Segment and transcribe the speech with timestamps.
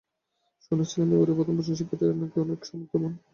[0.65, 3.13] শুনেছিলাম এবারের প্রথম বর্ষের শিক্ষার্থীরা না কি অনেক সামর্থ্যবান।